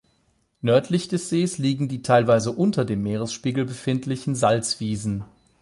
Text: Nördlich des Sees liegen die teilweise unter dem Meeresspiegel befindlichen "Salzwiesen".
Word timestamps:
Nördlich 0.61 1.09
des 1.09 1.29
Sees 1.29 1.59
liegen 1.59 1.87
die 1.87 2.01
teilweise 2.01 2.51
unter 2.53 2.85
dem 2.85 3.03
Meeresspiegel 3.03 3.65
befindlichen 3.65 4.33
"Salzwiesen". 4.33 5.25